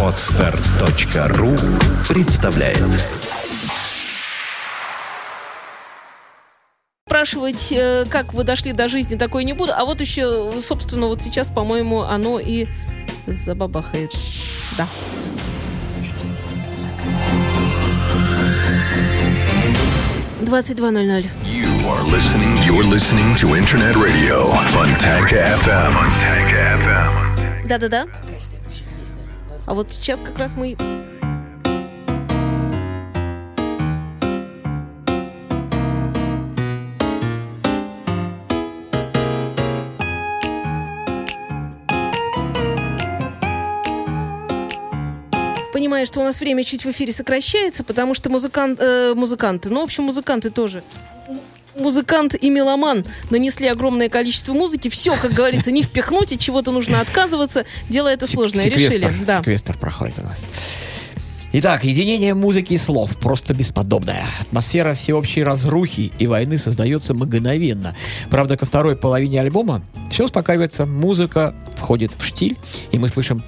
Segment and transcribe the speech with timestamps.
[0.00, 1.56] Отстар.ру
[2.08, 2.78] представляет
[7.08, 9.72] Спрашивать, э, как вы дошли до жизни, такое не буду.
[9.74, 12.66] А вот еще, собственно, вот сейчас, по-моему, оно и
[13.26, 14.12] забабахает.
[14.76, 14.88] Да.
[20.42, 21.24] Двадцать два ноль ноль.
[21.44, 25.92] You are listening, you're listening to Internet Radio Fontanka FM.
[25.94, 27.23] Fontanka FM.
[27.68, 28.06] Да-да-да.
[29.66, 30.76] А вот сейчас как раз мы...
[45.72, 49.80] Понимаю, что у нас время чуть в эфире сокращается, потому что музыкант, э, музыканты, ну,
[49.80, 50.82] в общем, музыканты тоже
[51.76, 54.88] музыкант и меломан нанесли огромное количество музыки.
[54.88, 57.64] Все, как говорится, не впихнуть, и чего-то нужно отказываться.
[57.88, 58.64] Дело это сложное.
[58.64, 59.12] Решили.
[59.26, 59.38] Да.
[59.38, 60.38] секвестр проходит у нас.
[61.56, 64.24] Итак, единение музыки и слов просто бесподобное.
[64.40, 67.94] Атмосфера всеобщей разрухи и войны создается мгновенно.
[68.28, 72.56] Правда, ко второй половине альбома все успокаивается, музыка входит в штиль,
[72.90, 73.44] и мы слышим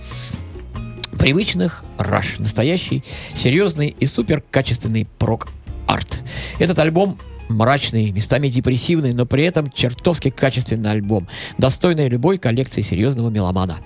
[1.18, 3.02] привычных раш, настоящий,
[3.34, 6.20] серьезный и супер качественный прок-арт.
[6.60, 13.30] Этот альбом мрачный, местами депрессивный, но при этом чертовски качественный альбом, достойный любой коллекции серьезного
[13.30, 13.76] меломана.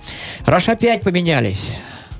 [0.45, 1.71] Раш опять поменялись,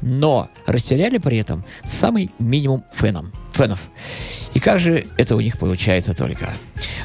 [0.01, 3.79] но растеряли при этом самый минимум феном, фенов.
[4.53, 6.53] И как же это у них получается только?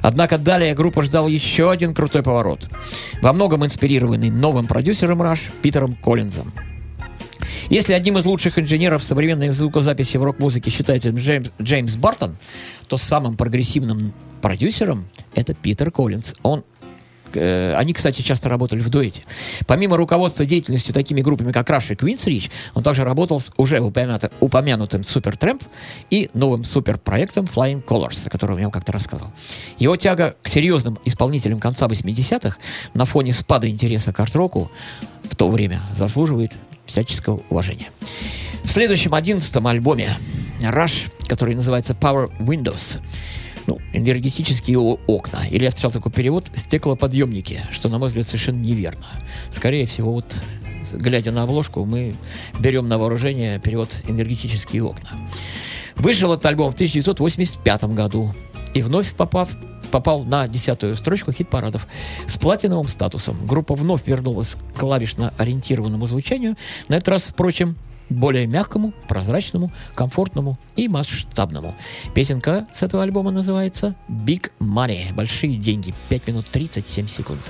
[0.03, 2.69] Однако далее группа ждал еще один крутой поворот.
[3.23, 6.53] Во многом инспирированный новым продюсером Раш Питером Коллинзом.
[7.69, 12.37] Если одним из лучших инженеров современной звукозаписи в рок-музыке считается Джеймс, Джеймс Бартон,
[12.87, 16.35] то самым прогрессивным продюсером это Питер Коллинз.
[16.45, 16.65] Он
[17.35, 19.23] э, они, кстати, часто работали в дуэте.
[19.67, 23.81] Помимо руководства деятельностью такими группами, как Rush и Queen's Reach, он также работал с уже
[23.81, 25.61] упомянутым, упомянутым Supertramp
[26.09, 29.33] и новым суперпроектом Flying Colors, о котором я вам как-то рассказывал.
[29.79, 32.59] Его тяга к серьезным исполнителям конца 80-х
[32.95, 34.71] на фоне спада интереса к арт-року
[35.25, 36.53] в то время заслуживает
[36.87, 37.91] всяческого уважения.
[38.65, 40.17] В следующем, одиннадцатом альбоме
[40.61, 43.01] Rush, который называется Power Windows,
[43.67, 45.47] ну, энергетические окна.
[45.51, 49.07] Или я встречал такой перевод «стеклоподъемники», что, на мой взгляд, совершенно неверно.
[49.53, 50.35] Скорее всего, вот
[50.93, 52.15] глядя на обложку, мы
[52.59, 55.11] берем на вооружение перевод «энергетические окна».
[55.97, 58.35] Вышел этот альбом в 1985 году
[58.75, 59.49] и вновь попав
[59.91, 61.87] попал на десятую строчку хит-парадов
[62.27, 63.47] с платиновым статусом.
[63.47, 66.57] Группа вновь вернулась к клавишно-ориентированному звучанию,
[66.89, 67.77] на этот раз, впрочем,
[68.09, 71.75] более мягкому, прозрачному, комфортному и масштабному.
[72.15, 75.95] Песенка с этого альбома называется «Big Money»– «Большие деньги».
[76.09, 77.41] 5 минут 37 секунд.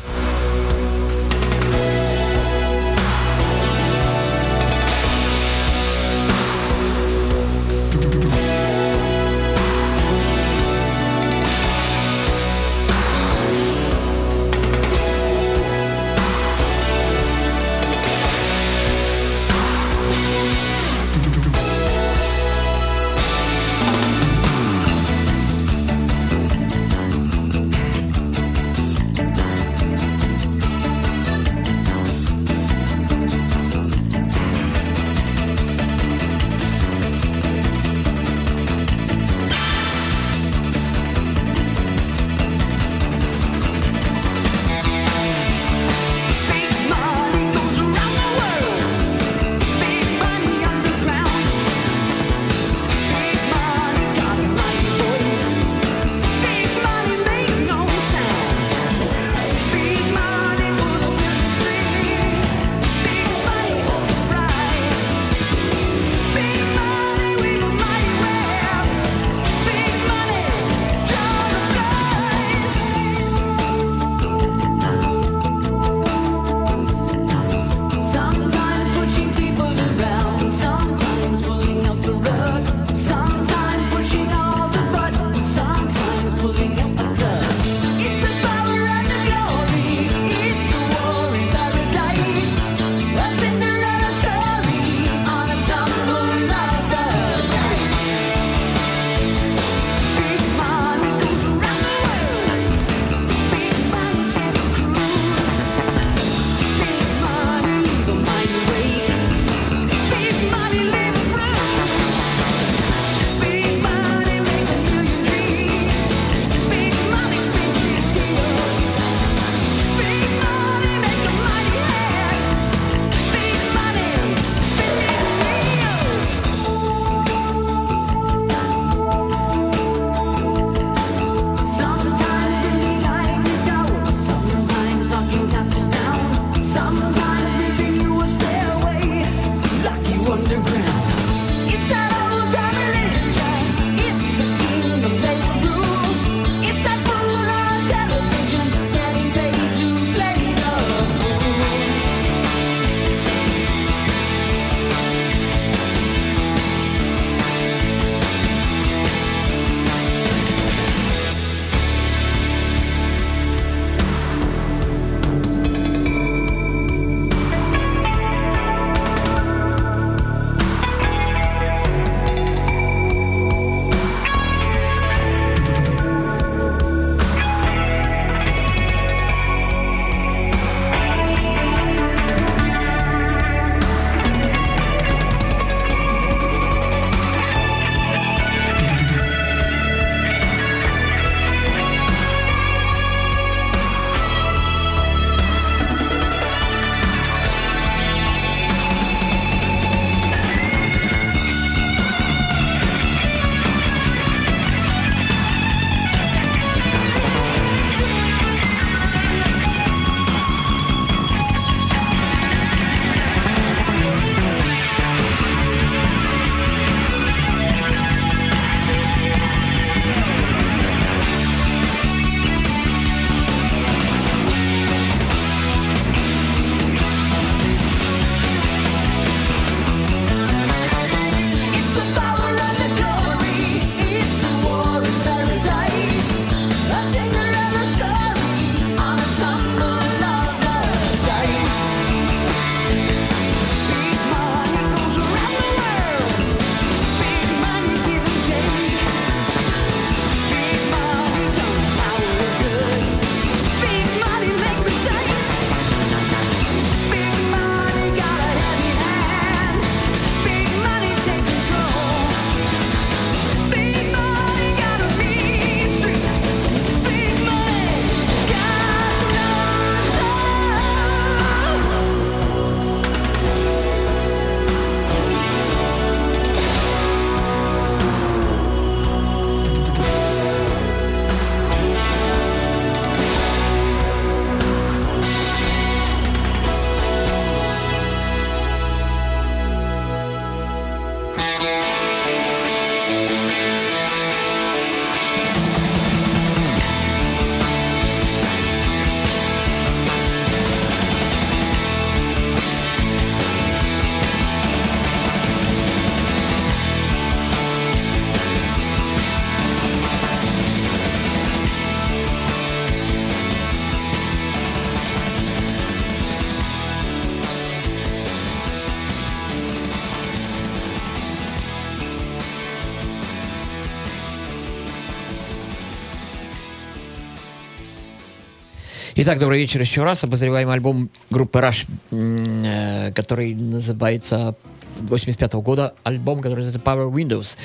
[329.19, 330.25] Итак, добрый вечер еще раз.
[330.25, 334.57] Обозреваем альбом группы Rush, э, который называется
[334.99, 337.57] 85 года, альбом, который называется Power Windows.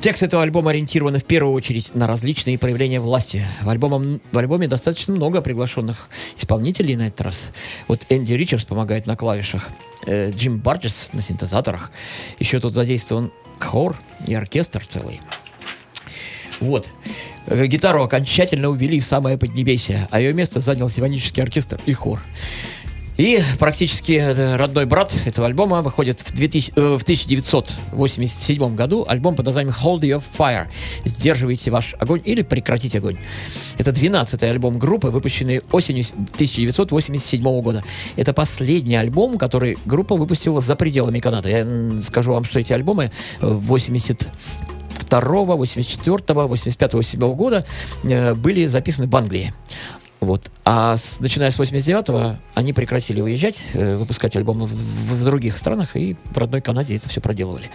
[0.00, 3.46] Текст этого альбома ориентирован в первую очередь на различные проявления власти.
[3.62, 7.48] В, альбомом, в альбоме достаточно много приглашенных исполнителей на этот раз.
[7.88, 9.70] Вот Энди Ричардс помогает на клавишах,
[10.06, 11.92] э, Джим Барджес на синтезаторах.
[12.38, 15.22] Еще тут задействован хор и оркестр целый.
[16.60, 16.86] Вот.
[17.46, 22.20] Э, Гитару окончательно увели в самое поднебесье, а ее место занял симфонический оркестр и хор.
[23.16, 29.36] И практически э, родной брат этого альбома выходит в, 2000 э, в 1987 году альбом
[29.36, 30.66] под названием Hold Your Fire.
[31.04, 33.16] Сдерживайте ваш огонь или прекратите огонь.
[33.78, 37.84] Это 12-й альбом группы, выпущенный осенью 1987 года.
[38.16, 41.50] Это последний альбом, который группа выпустила за пределами Канады.
[41.50, 44.26] Я скажу вам, что эти альбомы э, 80
[44.98, 46.16] 82 84
[46.48, 47.64] 85 87 года
[48.04, 49.52] э, были записаны в Англии.
[50.20, 50.50] Вот.
[50.64, 55.56] А с- начиная с 89-го они прекратили уезжать, э, выпускать альбомы в, в- в других
[55.58, 57.70] странах, и в родной Канаде это все проделывали.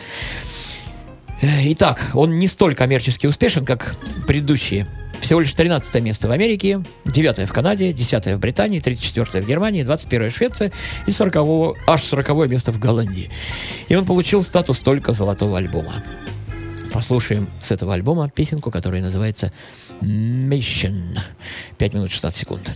[1.41, 3.95] Э, Итак, он не столь коммерчески успешен, как
[4.27, 4.87] предыдущие.
[5.21, 9.83] Всего лишь 13 место в Америке, 9 в Канаде, 10 в Британии, 34 в Германии,
[9.83, 10.71] 21 в Швеции
[11.07, 13.29] и 40 аж 40 место в Голландии.
[13.89, 16.03] И он получил статус только золотого альбома.
[16.91, 19.51] Послушаем с этого альбома песенку, которая называется
[20.01, 21.19] Mission.
[21.77, 22.71] 5 минут 16 секунд.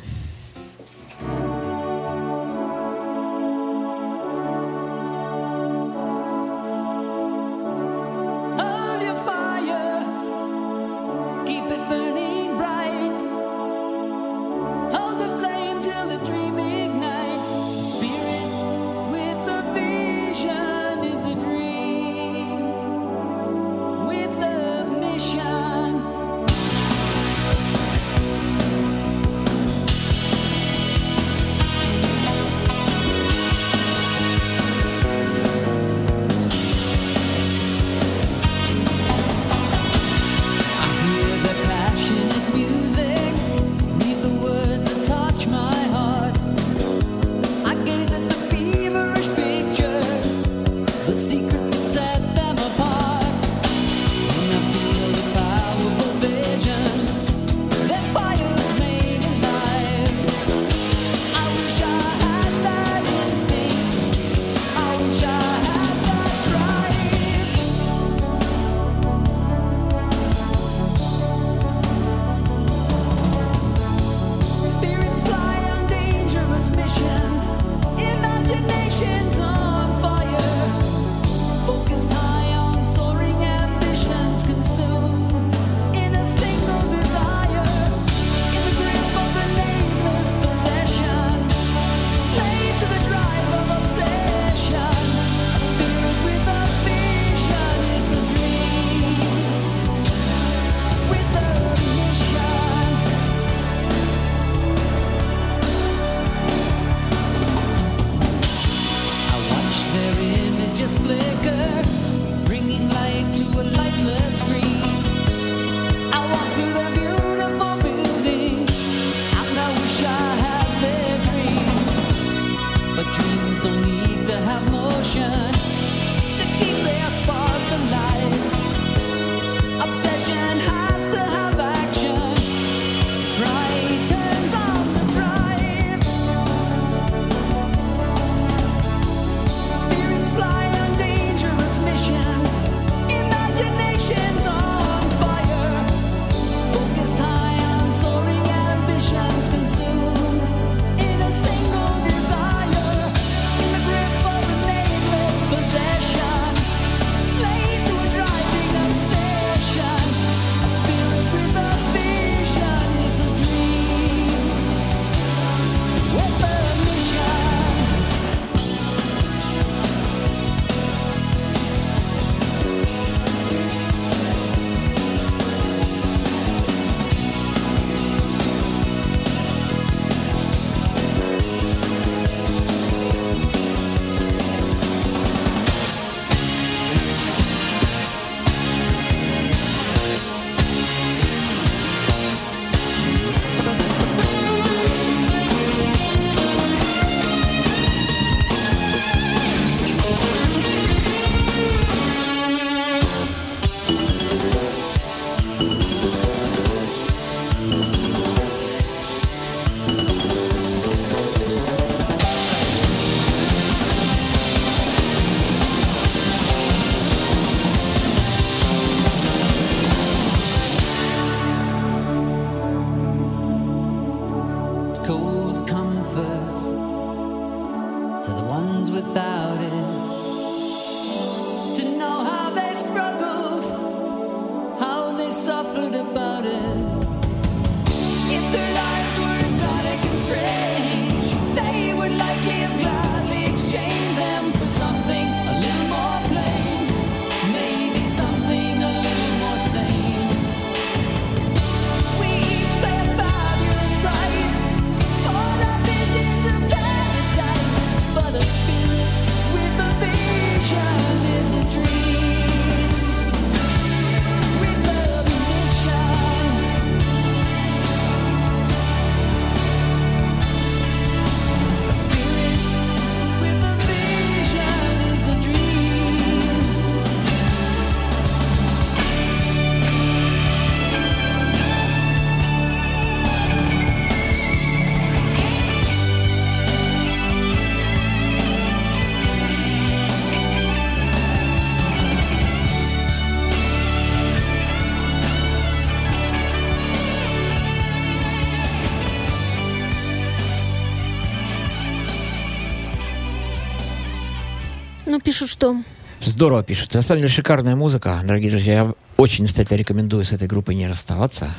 [305.23, 305.77] Пишут, что
[306.21, 306.93] Здорово пишут.
[306.93, 308.21] На самом деле шикарная музыка.
[308.23, 311.53] Дорогие друзья, я очень настоятельно рекомендую с этой группой не расставаться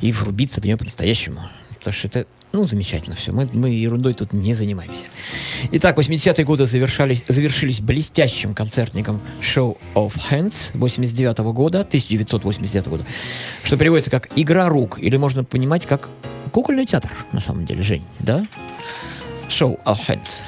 [0.00, 1.42] и врубиться в нее по-настоящему.
[1.78, 3.32] Потому что это, ну, замечательно все.
[3.32, 5.02] Мы, мы ерундой тут не занимаемся.
[5.72, 13.04] Итак, 80-е годы завершались, завершились блестящим концертником Show of Hands 89 года, 1989 года,
[13.64, 16.08] что переводится как «игра рук», или можно понимать как
[16.52, 18.46] кукольный театр, на самом деле, Жень, да?
[19.48, 20.40] Show of Hands.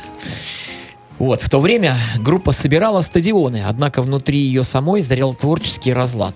[1.19, 6.35] Вот, в то время группа собирала стадионы, однако внутри ее самой зрел творческий разлад.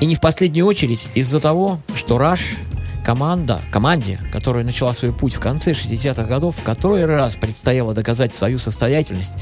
[0.00, 2.56] И не в последнюю очередь из-за того, что Раш
[3.04, 8.34] команда, команде, которая начала свой путь в конце 60-х годов, в который раз предстояло доказать
[8.34, 9.32] свою состоятельность,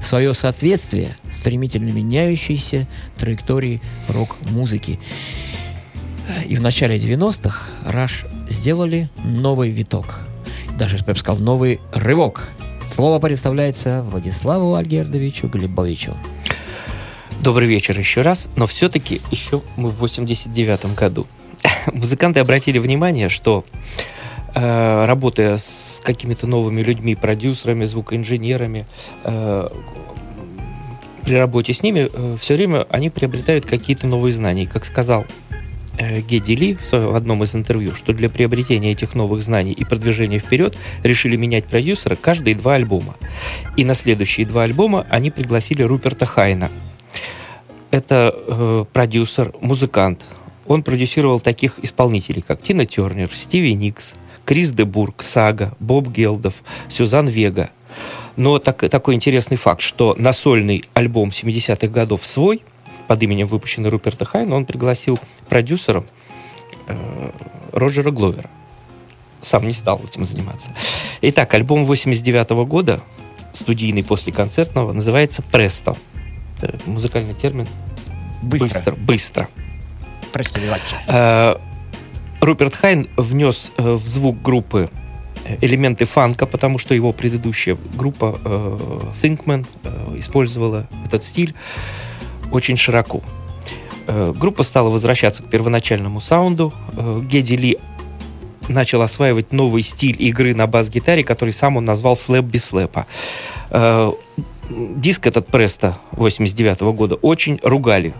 [0.00, 2.86] свое соответствие стремительно меняющейся
[3.16, 4.98] траектории рок-музыки.
[6.46, 10.20] И в начале 90-х Раш сделали новый виток.
[10.78, 12.48] Даже, я бы сказал, новый рывок.
[12.92, 16.14] Слово представляется Владиславу Альгердовичу Глебовичу.
[17.40, 21.26] Добрый вечер еще раз, но все-таки еще мы в 89 году.
[21.90, 23.64] Музыканты обратили внимание, что
[24.54, 28.84] э, работая с какими-то новыми людьми, продюсерами, звукоинженерами,
[29.24, 29.68] э,
[31.24, 34.66] при работе с ними все время они приобретают какие-то новые знания.
[34.66, 35.54] Как сказал э,
[35.98, 40.76] Геди Ли в одном из интервью, что для приобретения этих новых знаний и продвижения вперед
[41.02, 43.16] решили менять продюсера каждые два альбома.
[43.76, 46.70] И на следующие два альбома они пригласили Руперта Хайна.
[47.90, 50.22] Это э, продюсер, музыкант.
[50.66, 56.54] Он продюсировал таких исполнителей, как Тина Тернер, Стиви Никс, Крис Дебург, Сага, Боб Гелдов,
[56.88, 57.70] Сюзан Вега.
[58.36, 62.62] Но так- такой интересный факт, что на сольный альбом 70-х годов свой,
[63.12, 66.02] под именем выпущенный Руперта Хайна, он пригласил продюсера
[66.86, 67.30] э,
[67.70, 68.48] Роджера Гловера.
[69.42, 70.70] Сам не стал этим заниматься.
[71.20, 73.02] Итак, альбом 89 года,
[73.52, 75.94] студийный после концертного, называется «Престо».
[76.62, 77.68] Это музыкальный термин
[78.40, 78.92] Быстро.
[78.96, 79.48] Быстро.
[80.32, 80.60] быстро.
[80.66, 80.98] Владчик.
[81.06, 81.56] Э,
[82.40, 84.88] Руперт Хайн внес э, в звук группы
[85.44, 91.54] э, элементы фанка, потому что его предыдущая группа э, Thinkman э, использовала этот стиль
[92.52, 93.22] очень широко.
[94.06, 96.72] Э, группа стала возвращаться к первоначальному саунду.
[96.96, 97.78] Э, Геди Ли
[98.68, 103.06] начал осваивать новый стиль игры на бас-гитаре, который сам он назвал слэп без слэпа.
[103.70, 104.12] Э,
[104.70, 108.14] Диск этот Преста 89 года очень ругали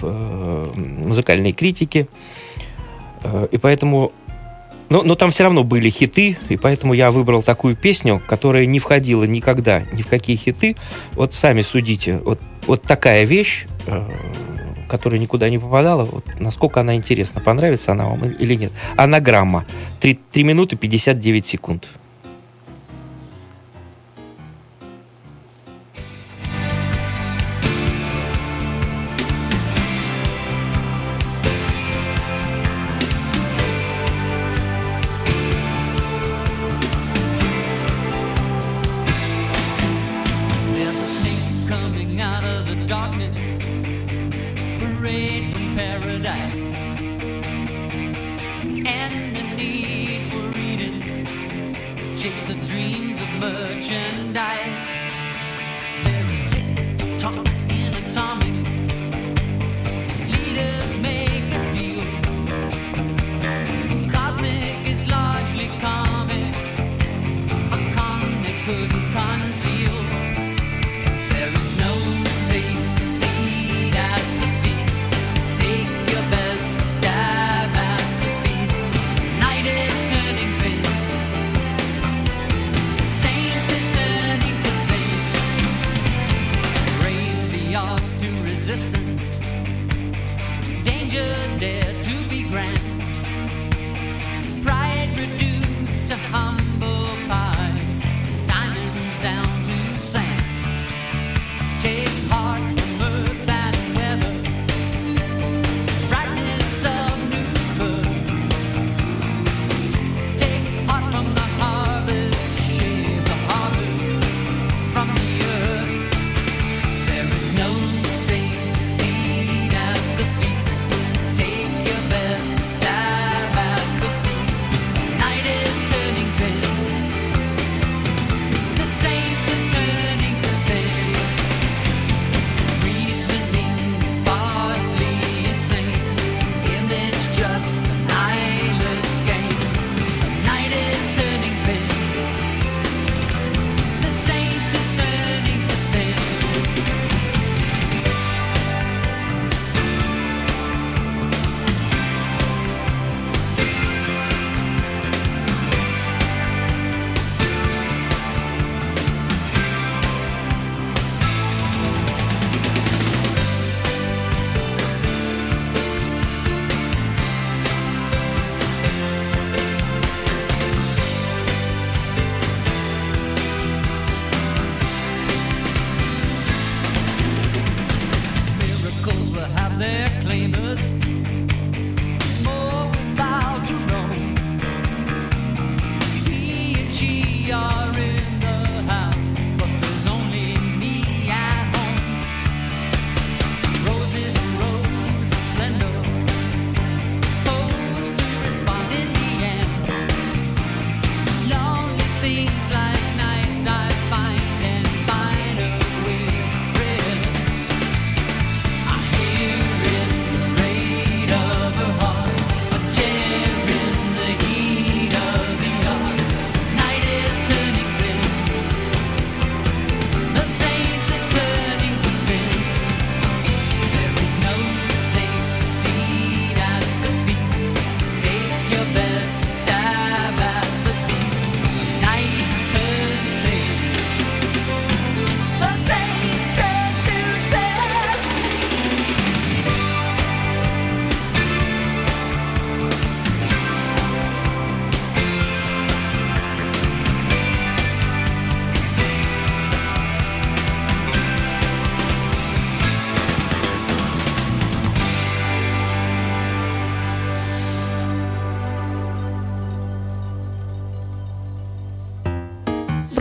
[0.00, 2.08] в музыкальной критике.
[3.52, 4.10] И поэтому...
[4.92, 8.78] Но, но там все равно были хиты, и поэтому я выбрал такую песню, которая не
[8.78, 10.76] входила никогда ни в какие хиты.
[11.12, 12.18] Вот сами судите.
[12.18, 14.06] Вот, вот такая вещь, э,
[14.90, 18.72] которая никуда не попадала, вот насколько она интересна, понравится она вам или нет.
[18.98, 19.64] Анаграмма.
[20.00, 21.88] 3, 3 минуты 59 секунд.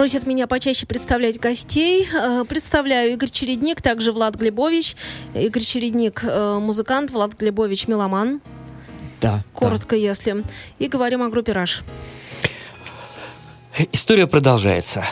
[0.02, 2.08] Просят меня почаще представлять гостей.
[2.12, 4.96] Э, Представляю Игорь Чередник, также Влад Глебович.
[5.36, 8.42] Игорь Чередник э, музыкант, Влад Глебович меломан.
[9.22, 9.44] Да.
[9.54, 10.44] Коротко, если.
[10.80, 11.84] И говорим о группе Раш.
[13.92, 15.06] История продолжается.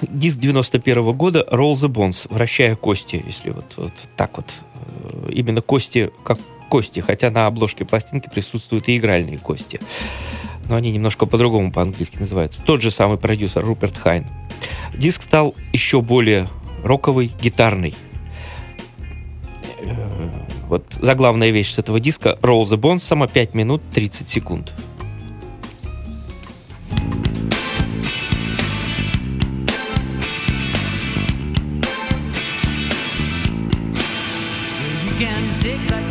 [0.00, 4.46] Диск 91 года Roll the Bones, вращая кости, если вот, вот так вот.
[5.02, 6.38] Э, Именно кости, как
[6.70, 9.78] кости, хотя на обложке пластинки присутствуют и игральные кости.
[10.68, 12.62] Но они немножко по-другому по-английски называются.
[12.62, 14.26] Тот же самый продюсер Руперт Хайн.
[14.94, 16.48] Диск стал еще более
[16.82, 17.94] роковый, гитарный.
[19.80, 20.30] Э,
[20.68, 24.72] Вот заглавная вещь с этого диска Roll the Bones, сама 5 минут 30 секунд.
[35.64, 36.03] Stick that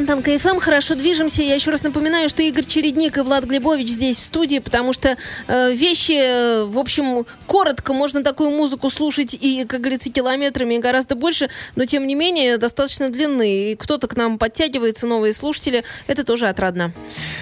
[0.00, 1.42] Мы на Фонтанка FM хорошо движемся.
[1.42, 5.18] Я еще раз напоминаю, что Игорь Чередник и Влад Глебович здесь в студии, потому что
[5.46, 10.78] э, вещи, э, в общем, коротко, можно такую музыку слушать и, как говорится, километрами и
[10.78, 13.72] гораздо больше, но тем не менее достаточно длинны.
[13.72, 15.84] И кто-то к нам подтягивается, новые слушатели.
[16.06, 16.94] Это тоже отрадно.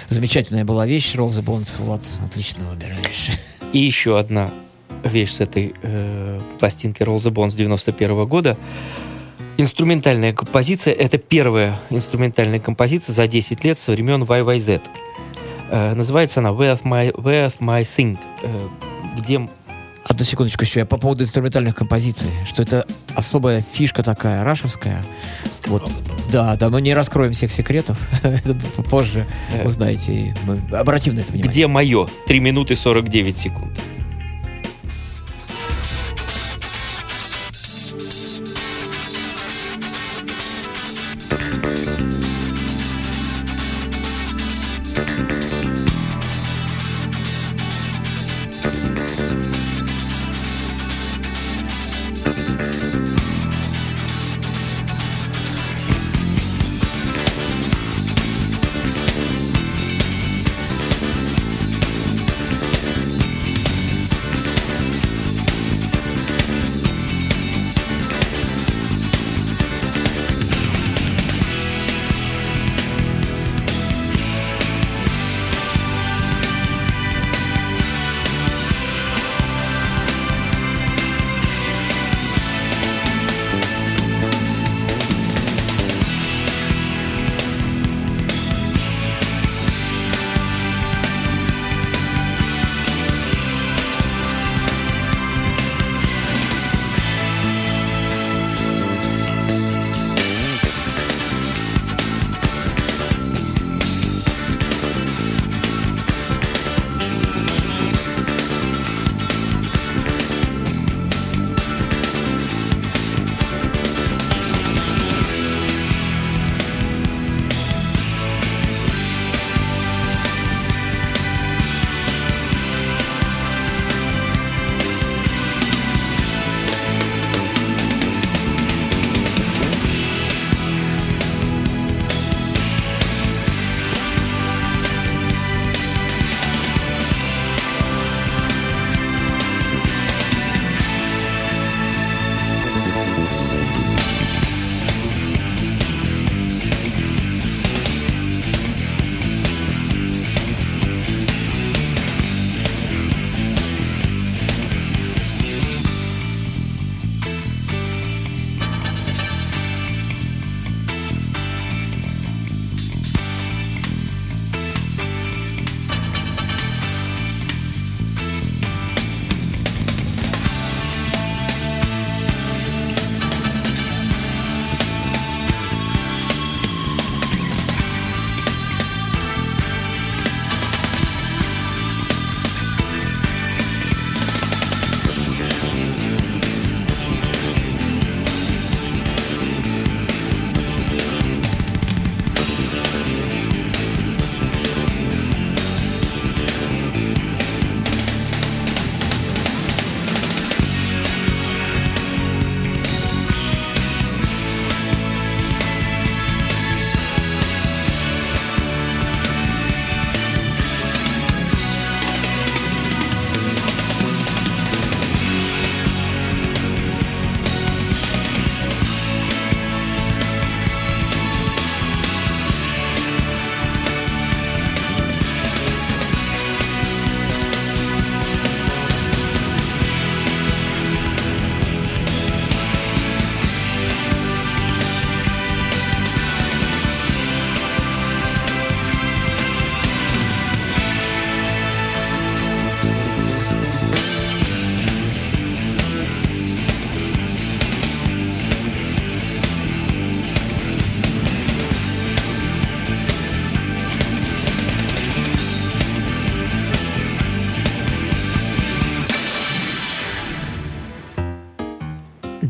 [0.09, 1.77] Замечательная была вещь, Roll the Bones.
[1.79, 3.29] Влад, отлично выбираешь.
[3.71, 4.51] И еще одна
[5.05, 8.57] вещь с этой э, пластинки the Bones 91 года.
[9.59, 10.93] Инструментальная композиция.
[10.93, 14.81] Это первая инструментальная композиция за 10 лет со времен YYZ.
[15.69, 18.17] Э, называется она Where My, Where My Thing.
[18.41, 18.67] э,
[19.17, 19.49] где
[20.05, 20.79] Одну секундочку еще.
[20.79, 22.29] Я по поводу инструментальных композиций.
[22.47, 25.03] Что это особая фишка такая, рашевская.
[25.65, 25.91] Вот.
[26.31, 27.99] Да, да, но не раскроем всех секретов.
[28.89, 29.67] Позже Э.
[29.67, 30.33] узнаете.
[30.47, 31.51] Мы обратим на это внимание.
[31.51, 32.07] Где мое?
[32.27, 33.77] 3 минуты 49 секунд.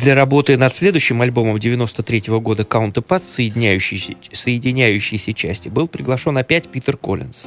[0.10, 6.98] Для работы над следующим альбомом 93 года Counterpart, соединяющейся, соединяющейся части, был приглашен опять Питер
[6.98, 7.46] Коллинз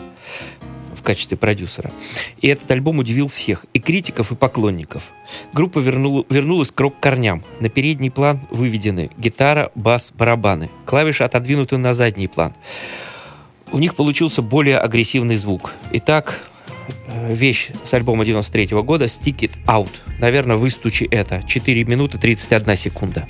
[0.97, 1.91] в качестве продюсера.
[2.41, 5.03] И этот альбом удивил всех, и критиков, и поклонников.
[5.53, 7.43] Группа вернула- вернулась к рок-корням.
[7.59, 10.71] На передний план выведены гитара, бас, барабаны.
[10.87, 12.55] Клавиши отодвинуты на задний план.
[13.73, 15.73] У них получился более агрессивный звук.
[15.91, 16.49] Итак,
[17.29, 19.91] вещь с альбома 93 года «Stick It Out».
[20.19, 21.43] Наверное, выстучи это.
[21.47, 23.27] 4 минуты 31 секунда.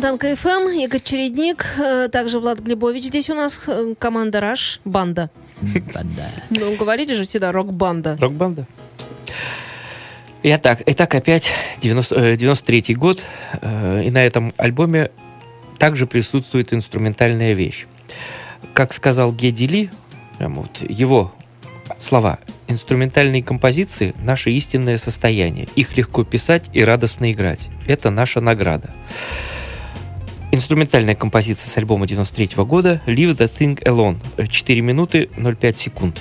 [0.00, 0.66] Фонтанка ФМ.
[0.80, 3.04] Игорь Чередник, э, также Влад Глебович.
[3.04, 5.28] Здесь у нас э, команда Раш, банда.
[5.60, 6.26] Да-да.
[6.58, 8.16] Ну, говорили же всегда рок-банда.
[8.18, 8.66] Рок-банда.
[10.42, 13.22] Итак, итак, опять 90, э, 93 год,
[13.60, 15.10] э, и на этом альбоме
[15.76, 17.86] также присутствует инструментальная вещь.
[18.72, 19.90] Как сказал Геди Ли,
[20.38, 21.30] прямо вот его
[21.98, 22.38] слова,
[22.68, 25.68] инструментальные композиции– наше истинное состояние.
[25.76, 27.68] Их легко писать и радостно играть.
[27.86, 28.94] Это наша награда.
[30.52, 34.18] Инструментальная композиция с альбома 93 года «Leave the Thing Alone».
[34.48, 36.20] 4 минуты 05 секунд.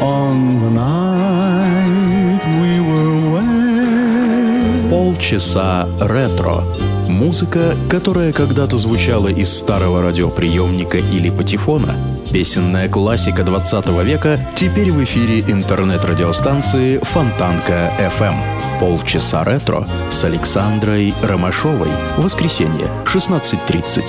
[0.00, 4.88] on the night we were wed.
[4.88, 5.70] Полчаса
[6.00, 6.64] ретро.
[7.11, 11.93] Музыка, которая когда-то звучала из старого радиоприемника или патефона.
[12.31, 18.35] Песенная классика 20 века теперь в эфире интернет-радиостанции Фонтанка FM.
[18.79, 21.89] Полчаса ретро с Александрой Ромашовой.
[22.17, 24.03] Воскресенье, 16.30.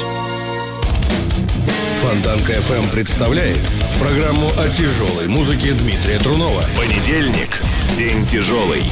[2.00, 3.60] Фонтанка FM представляет
[4.00, 6.62] программу о тяжелой музыке Дмитрия Трунова.
[6.76, 7.60] Понедельник.
[7.96, 8.84] День тяжелый.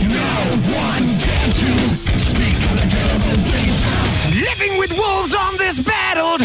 [2.30, 2.49] Living
[4.80, 6.40] with wolves on this battled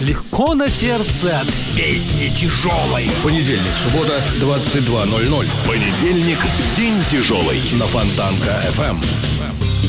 [0.00, 3.10] Легко на сердце от песни тяжелой.
[3.24, 5.46] Понедельник, суббота, 22.00.
[5.66, 6.38] Понедельник.
[6.76, 7.60] День тяжелый.
[7.72, 9.02] На Фонтанка FM.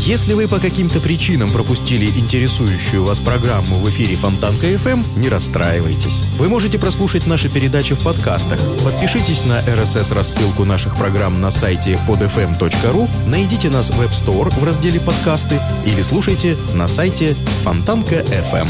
[0.05, 6.21] Если вы по каким-то причинам пропустили интересующую вас программу в эфире Фонтанка FM, не расстраивайтесь.
[6.37, 8.59] Вы можете прослушать наши передачи в подкастах.
[8.83, 14.99] Подпишитесь на RSS-рассылку наших программ на сайте podfm.ru, найдите нас в App Store в разделе
[14.99, 18.67] «Подкасты» или слушайте на сайте Фонтанка FM.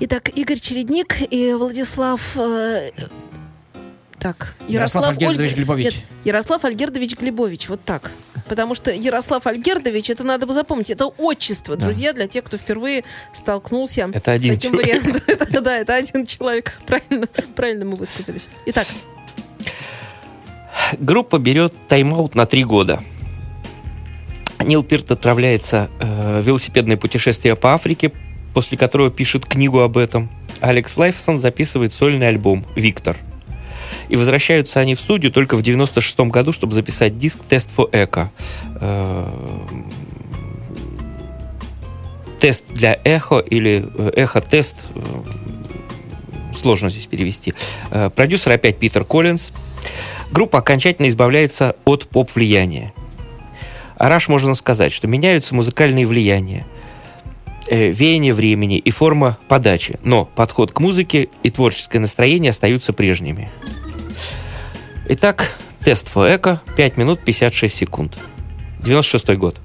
[0.00, 2.36] Итак, Игорь Чередник и Владислав...
[2.36, 2.92] э,
[4.18, 5.84] так, Ярослав Альгердович Ольга- Глебович.
[5.84, 5.94] Нет,
[6.24, 8.10] Ярослав Альгердович Глебович, вот так.
[8.48, 13.02] Потому что Ярослав Альгердович, это надо бы запомнить, это отчество, друзья, для тех, кто впервые
[13.32, 15.02] столкнулся Это один с таким человек.
[15.02, 15.22] вариантом.
[15.46, 16.78] Это- Да, это один человек.
[16.86, 18.48] Правильно, правильно мы высказались.
[18.66, 18.86] Итак,
[21.00, 23.02] Группа берет тайм-аут на три года.
[24.60, 28.12] Нил Пирт отправляется э, в велосипедное путешествие по Африке,
[28.54, 30.30] после которого пишет книгу об этом.
[30.60, 33.16] Алекс Лайфсон записывает сольный альбом «Victor».
[34.08, 38.28] И возвращаются они в студию только в 96 году, чтобы записать диск «Test for Echo».
[38.80, 39.26] Э,
[42.40, 44.76] Тест для эхо или э, эхо-тест.
[44.94, 45.00] э,
[46.54, 47.52] Сложно здесь перевести.
[48.14, 49.52] Продюсер опять Питер Коллинз.
[50.32, 52.92] Группа окончательно избавляется от поп-влияния.
[53.96, 56.66] Араш можно сказать, что меняются музыкальные влияния,
[57.70, 63.50] веяние времени и форма подачи, но подход к музыке и творческое настроение остаются прежними.
[65.08, 68.18] Итак, тест эко 5 минут 56 секунд.
[68.80, 69.60] 96 год.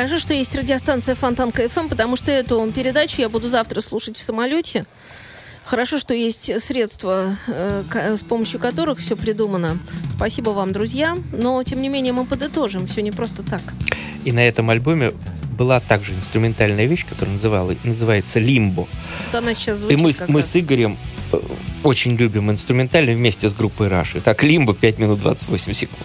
[0.00, 4.22] Хорошо, что есть радиостанция Фонтанка ФМ, потому что эту передачу я буду завтра слушать в
[4.22, 4.86] самолете.
[5.66, 9.76] Хорошо, что есть средства, э, с помощью которых все придумано.
[10.10, 11.18] Спасибо вам, друзья.
[11.34, 12.86] Но, тем не менее, мы подытожим.
[12.86, 13.60] Все не просто так.
[14.24, 15.12] И на этом альбоме
[15.58, 18.88] была также инструментальная вещь, которая называла, называется «Лимбо».
[19.26, 20.50] Вот она сейчас И звучит мы, с- как мы раз.
[20.50, 20.96] с Игорем
[21.32, 21.38] э,
[21.84, 24.20] очень любим инструментальный вместе с группой Раши.
[24.20, 26.02] Так, «Лимбо» 5 минут 28 секунд.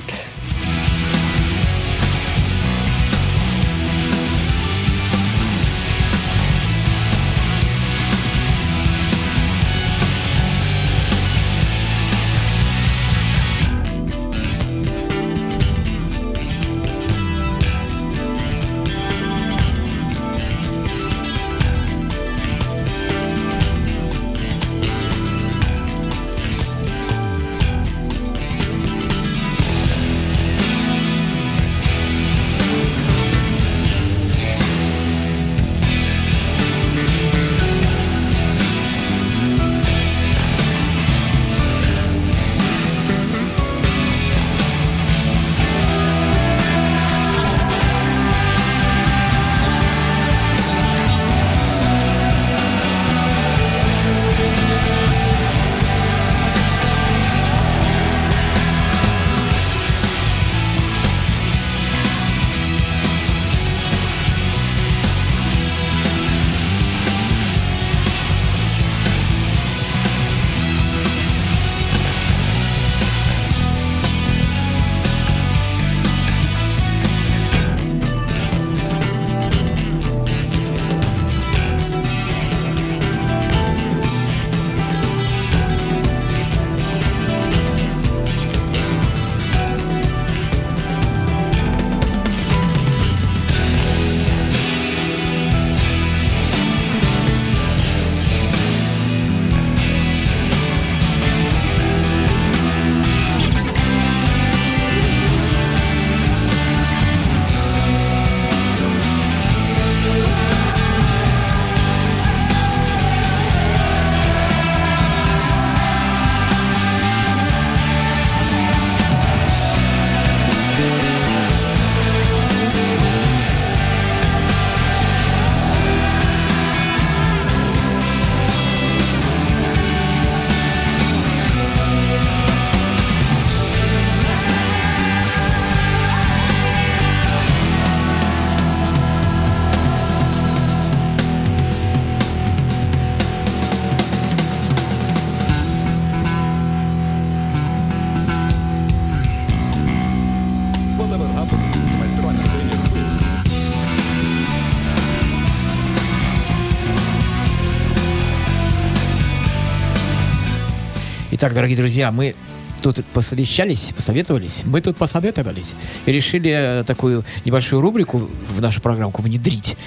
[161.46, 162.34] Итак, дорогие друзья, мы
[162.82, 165.76] тут посовещались, посоветовались, мы тут посоветовались
[166.08, 169.78] и решили э, такую небольшую рубрику в нашу программку внедрить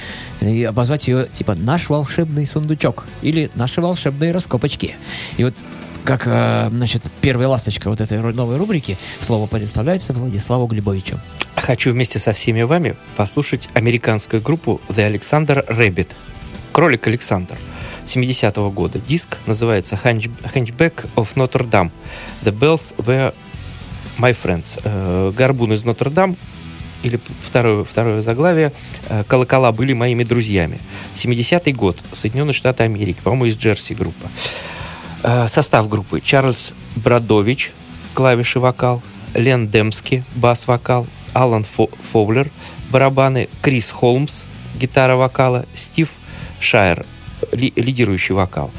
[0.40, 4.94] и обозвать ее типа «Наш волшебный сундучок» или «Наши волшебные раскопочки».
[5.36, 5.54] И вот
[6.04, 11.18] как, э, значит, первая ласточка вот этой новой рубрики, слово предоставляется Владиславу Глебовичу.
[11.56, 16.10] Хочу вместе со всеми вами послушать американскую группу The Alexander Rabbit.
[16.70, 17.58] Кролик Александр.
[18.08, 18.98] 70-го года.
[18.98, 21.90] Диск называется Hunch- Hunchback of Notre Dame.
[22.42, 23.34] The Bells Were
[24.18, 24.80] My Friends.
[24.84, 26.36] Э, Горбун из Нотр-Дам
[27.02, 28.72] или второе, второе заглавие
[29.08, 30.80] э, «Колокола были моими друзьями».
[31.14, 31.98] 70-й год.
[32.12, 33.18] Соединенные Штаты Америки.
[33.22, 34.30] По-моему, из Джерси группа.
[35.22, 36.20] Э, Состав группы.
[36.20, 37.72] Чарльз Бродович,
[38.14, 39.02] клавиши вокал.
[39.34, 41.06] Лен Демски, бас-вокал.
[41.34, 42.50] Алан Фо- Фоулер,
[42.90, 43.48] барабаны.
[43.62, 44.44] Крис Холмс,
[44.80, 45.66] гитара вокала.
[45.74, 46.08] Стив
[46.58, 47.04] Шайер,
[47.52, 48.70] ли- лидирующий вокал.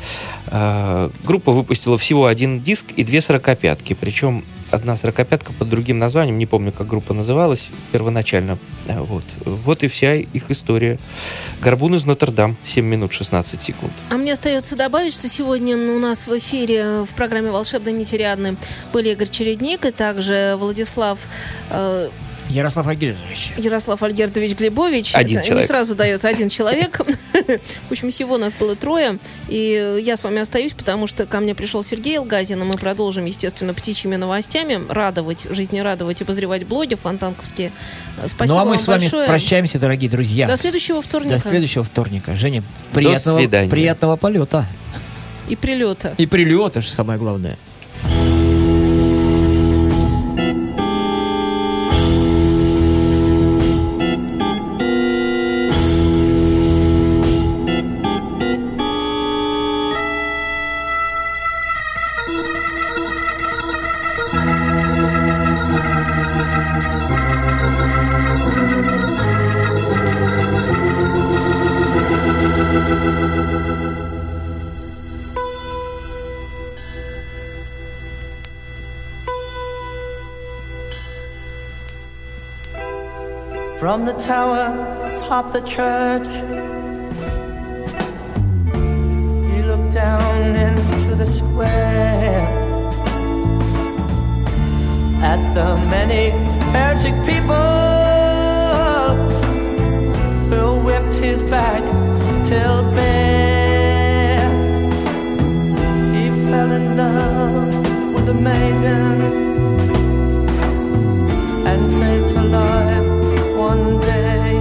[0.47, 3.93] Э, Группа выпустила всего один диск и две сорокопятки.
[3.99, 8.57] Причем одна сорокопятка под другим названием, не помню, как группа называлась первоначально.
[8.87, 10.99] Э, Вот, вот и вся их история.
[11.61, 13.91] Горбун из Нотр-Дам, 7 минут 16 секунд.
[14.09, 18.57] А мне остается добавить, что сегодня у нас в эфире в программе «Волшебные нетериадны»
[18.93, 21.19] были Игорь Чередник и также Владислав
[21.71, 22.09] э,
[22.49, 23.51] Ярослав Альгердович.
[23.57, 25.13] Ярослав Альгердович Глебович.
[25.13, 25.63] Один Это человек.
[25.63, 26.99] Не сразу дается один человек.
[27.87, 29.19] В общем, всего нас было трое.
[29.47, 33.25] И я с вами остаюсь, потому что ко мне пришел Сергей Илгазин, и мы продолжим,
[33.25, 37.71] естественно, птичьими новостями, радовать, жизнерадовать, обозревать блоги фонтанковские.
[38.25, 39.27] Спасибо ну а мы вам с вами большое.
[39.27, 40.47] прощаемся, дорогие друзья.
[40.47, 41.35] До следующего вторника.
[41.35, 42.35] До следующего вторника.
[42.35, 43.69] Женя, приятного, свидания.
[43.69, 44.65] приятного полета.
[45.47, 46.15] И прилета.
[46.17, 47.57] И прилета же самое главное.
[84.29, 84.67] Tower
[85.11, 86.27] atop the church.
[89.49, 92.45] He looked down into the square
[95.31, 96.29] at the many
[96.73, 97.55] heretic people
[100.51, 101.81] who whipped his back
[102.47, 104.47] till bare.
[106.13, 109.15] He fell in love with a maiden
[111.65, 113.18] and saved her life
[113.73, 114.55] one day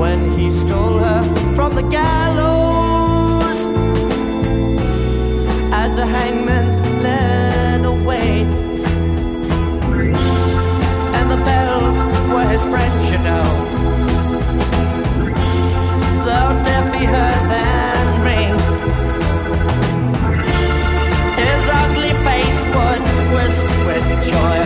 [0.00, 1.22] when he stole her
[1.54, 3.58] from the gallows
[5.82, 6.66] as the hangman
[7.06, 8.30] led away.
[11.16, 11.96] And the bells
[12.32, 13.46] were his friends, you know.
[16.26, 18.54] Though deaf he heard them ring.
[21.42, 24.65] His ugly face would twist with joy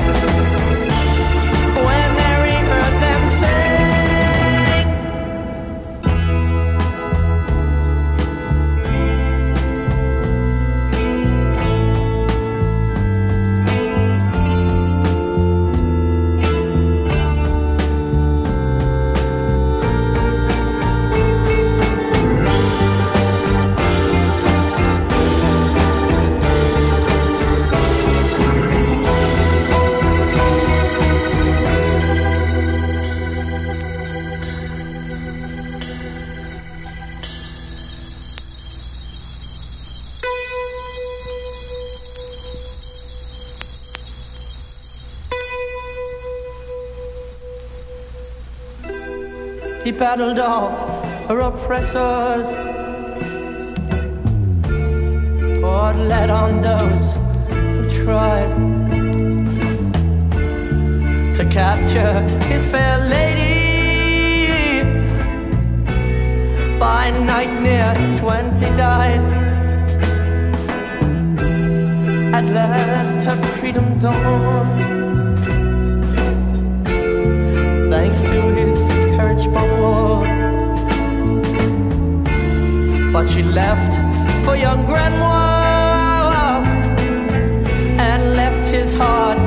[49.90, 50.72] He battled off
[51.26, 52.46] her oppressors,
[55.60, 57.06] poured lead on those
[57.50, 58.50] who tried
[61.34, 64.84] to capture his fair lady.
[66.78, 69.24] By night, near twenty died.
[72.32, 74.90] At last, her freedom dawned.
[77.90, 78.69] thanks to his
[79.20, 80.26] courage bold.
[83.12, 83.92] But she left
[84.44, 86.64] for young Grenoir
[88.08, 89.39] and left his heart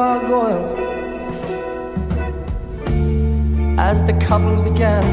[0.00, 0.70] gargoyles
[3.78, 5.04] as the couple began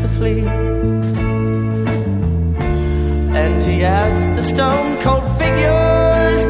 [0.00, 0.44] to flee.
[3.44, 6.42] Empty as the stone cold figures.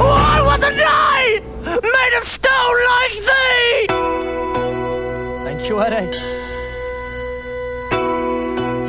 [0.00, 1.42] Why wasn't I
[1.96, 3.78] made of stone like thee?
[5.44, 6.06] Sanctuary.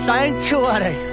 [0.05, 1.12] Sanctuary!